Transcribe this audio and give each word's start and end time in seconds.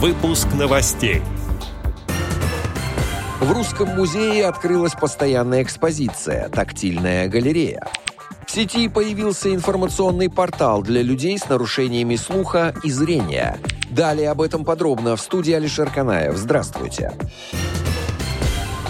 Выпуск 0.00 0.46
новостей. 0.54 1.22
В 3.40 3.50
Русском 3.50 3.88
музее 3.88 4.46
открылась 4.46 4.92
постоянная 4.92 5.64
экспозиция 5.64 6.48
«Тактильная 6.50 7.26
галерея». 7.26 7.84
В 8.46 8.52
сети 8.52 8.88
появился 8.88 9.52
информационный 9.52 10.30
портал 10.30 10.82
для 10.82 11.02
людей 11.02 11.36
с 11.36 11.48
нарушениями 11.48 12.14
слуха 12.14 12.76
и 12.84 12.92
зрения. 12.92 13.58
Далее 13.90 14.30
об 14.30 14.40
этом 14.40 14.64
подробно 14.64 15.16
в 15.16 15.20
студии 15.20 15.52
Алишер 15.52 15.90
Канаев. 15.90 16.36
Здравствуйте. 16.36 17.14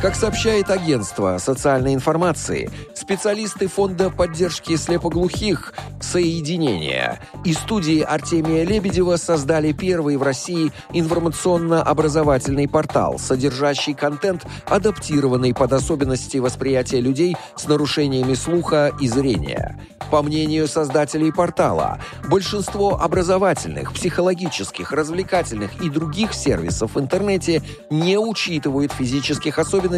Как 0.00 0.14
сообщает 0.14 0.70
агентство 0.70 1.36
социальной 1.36 1.92
информации, 1.92 2.70
специалисты 2.94 3.68
Фонда 3.68 4.08
поддержки 4.08 4.74
слепоглухих 4.76 5.74
«Соединение» 6.00 7.20
и 7.44 7.52
студии 7.52 8.00
Артемия 8.00 8.64
Лебедева 8.64 9.16
создали 9.16 9.72
первый 9.72 10.16
в 10.16 10.22
России 10.22 10.72
информационно-образовательный 10.94 12.66
портал, 12.66 13.18
содержащий 13.18 13.92
контент, 13.92 14.46
адаптированный 14.64 15.52
под 15.52 15.74
особенности 15.74 16.38
восприятия 16.38 17.02
людей 17.02 17.36
с 17.54 17.68
нарушениями 17.68 18.32
слуха 18.32 18.92
и 19.02 19.06
зрения. 19.06 19.78
По 20.10 20.22
мнению 20.22 20.66
создателей 20.66 21.30
портала, 21.30 22.00
большинство 22.28 23.00
образовательных, 23.00 23.92
психологических, 23.92 24.92
развлекательных 24.92 25.82
и 25.84 25.90
других 25.90 26.32
сервисов 26.32 26.94
в 26.94 26.98
интернете 27.00 27.62
не 27.90 28.18
учитывают 28.18 28.92
физических 28.92 29.58
особенностей 29.58 29.89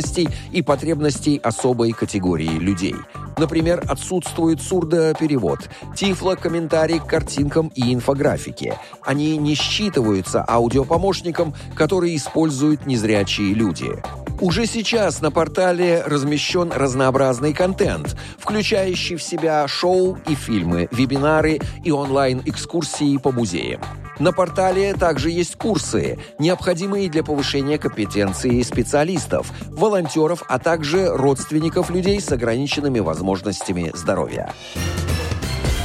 и 0.52 0.62
потребностей 0.62 1.38
особой 1.42 1.92
категории 1.92 2.59
людей. 2.59 2.95
Например, 3.38 3.83
отсутствует 3.88 4.60
сурдоперевод, 4.60 5.69
тифло-комментарий 5.96 7.00
к 7.00 7.06
картинкам 7.06 7.73
и 7.74 7.92
инфографике. 7.92 8.78
Они 9.02 9.36
не 9.36 9.55
считываются 9.55 10.45
аудиопомощником, 10.47 11.55
который 11.74 12.14
используют 12.16 12.86
незрячие 12.86 13.55
люди. 13.55 14.02
Уже 14.41 14.67
сейчас 14.67 15.20
на 15.20 15.30
портале 15.30 16.02
размещен 16.05 16.72
разнообразный 16.72 17.52
контент, 17.52 18.17
включающий 18.39 19.17
в 19.17 19.22
себя 19.22 19.67
шоу 19.69 20.19
и 20.27 20.34
фильмы, 20.34 20.89
вебинары 20.91 21.61
и 21.84 21.92
онлайн-экскурсии 21.92 23.19
по 23.19 23.30
музеям. 23.30 23.80
На 24.23 24.33
портале 24.33 24.95
также 24.95 25.31
есть 25.31 25.56
курсы, 25.56 26.17
необходимые 26.39 27.11
для 27.11 27.25
повышения 27.25 27.77
компетенции 27.77 28.62
специалистов, 28.62 29.51
волонтеров, 29.69 30.45
а 30.48 30.61
также 30.61 31.09
родственников 31.09 31.91
людей 31.91 32.20
с 32.20 32.31
ограниченными 32.31 33.01
возможностями 33.01 33.91
здоровья. 33.92 34.53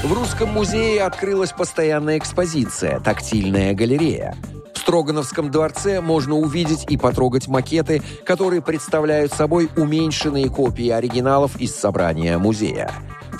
В 0.03 0.13
Русском 0.13 0.49
музее 0.49 1.01
открылась 1.01 1.51
постоянная 1.51 2.19
экспозиция 2.19 2.99
«Тактильная 2.99 3.73
галерея». 3.73 4.35
Строгановском 4.75 5.49
дворце 5.49 5.99
можно 5.99 6.35
увидеть 6.35 6.85
и 6.89 6.95
потрогать 6.95 7.47
макеты, 7.47 8.03
которые 8.23 8.61
представляют 8.61 9.33
собой 9.33 9.67
уменьшенные 9.75 10.47
копии 10.51 10.89
оригиналов 10.89 11.59
из 11.59 11.75
собрания 11.75 12.37
музея. 12.37 12.91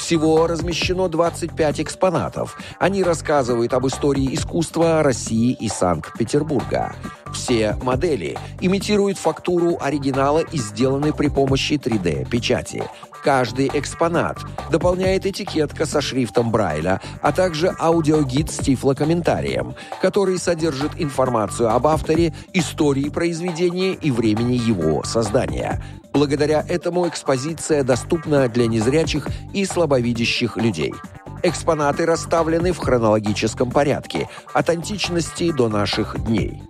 Всего 0.07 0.47
размещено 0.47 1.09
25 1.09 1.81
экспонатов. 1.81 2.57
Они 2.79 3.03
рассказывают 3.03 3.73
об 3.73 3.87
истории 3.87 4.33
искусства 4.33 5.03
России 5.03 5.51
и 5.51 5.67
Санкт-Петербурга. 5.67 6.95
Все 7.33 7.75
модели 7.83 8.37
имитируют 8.61 9.17
фактуру 9.17 9.77
оригинала 9.81 10.39
и 10.39 10.57
сделаны 10.59 11.11
при 11.11 11.27
помощи 11.27 11.73
3D-печати. 11.73 12.85
Каждый 13.21 13.69
экспонат 13.73 14.37
дополняет 14.71 15.25
этикетка 15.25 15.85
со 15.85 15.99
шрифтом 15.99 16.51
Брайля, 16.51 17.01
а 17.21 17.33
также 17.33 17.75
аудиогид 17.77 18.49
с 18.49 18.59
тифлокомментарием, 18.59 19.75
который 20.01 20.37
содержит 20.37 20.91
информацию 20.95 21.69
об 21.69 21.85
авторе, 21.85 22.33
истории 22.53 23.09
произведения 23.09 23.91
и 23.91 24.09
времени 24.11 24.53
его 24.53 25.03
создания. 25.03 25.83
Благодаря 26.17 26.65
этому 26.67 27.07
экспозиция 27.07 27.83
доступна 27.83 28.49
для 28.49 28.65
незрячих 28.65 29.27
и 29.53 29.65
слабовидящих 29.65 30.57
людей. 30.57 30.95
Экспонаты 31.43 32.07
расставлены 32.07 32.73
в 32.73 32.79
хронологическом 32.79 33.69
порядке, 33.69 34.27
от 34.51 34.67
античности 34.71 35.51
до 35.51 35.69
наших 35.69 36.19
дней. 36.25 36.63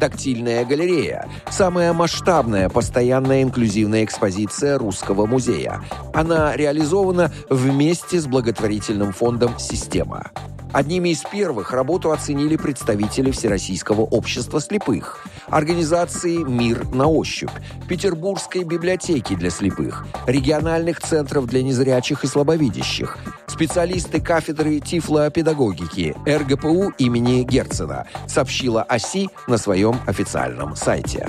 Тактильная 0.00 0.64
галерея– 0.64 1.28
самая 1.50 1.92
масштабная 1.92 2.70
постоянная 2.70 3.42
инклюзивная 3.42 4.04
экспозиция 4.04 4.78
Русского 4.78 5.26
музея. 5.26 5.82
Она 6.14 6.56
реализована 6.56 7.30
вместе 7.50 8.18
с 8.18 8.26
благотворительным 8.26 9.12
фондом 9.12 9.58
«Система». 9.58 10.30
Одними 10.74 11.10
из 11.10 11.22
первых 11.22 11.70
работу 11.70 12.10
оценили 12.10 12.56
представители 12.56 13.30
Всероссийского 13.30 14.00
общества 14.00 14.60
слепых, 14.60 15.24
организации 15.46 16.38
«Мир 16.38 16.92
на 16.92 17.06
ощупь», 17.06 17.52
Петербургской 17.88 18.64
библиотеки 18.64 19.36
для 19.36 19.50
слепых, 19.50 20.04
региональных 20.26 21.00
центров 21.00 21.46
для 21.46 21.62
незрячих 21.62 22.24
и 22.24 22.26
слабовидящих, 22.26 23.18
специалисты 23.46 24.20
кафедры 24.20 24.80
тифлопедагогики 24.80 26.16
РГПУ 26.26 26.92
имени 26.98 27.44
Герцена, 27.44 28.08
сообщила 28.26 28.82
ОСИ 28.82 29.28
на 29.46 29.58
своем 29.58 30.00
официальном 30.08 30.74
сайте. 30.74 31.28